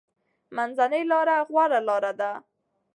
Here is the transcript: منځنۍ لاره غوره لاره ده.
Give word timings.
منځنۍ 0.55 1.03
لاره 1.11 1.35
غوره 1.49 1.79
لاره 1.87 2.11
ده. 2.19 2.31